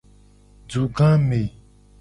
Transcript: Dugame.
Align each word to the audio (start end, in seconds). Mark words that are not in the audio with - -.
Dugame. 0.69 1.41